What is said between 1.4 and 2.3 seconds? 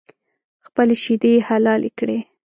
حلالې کړې.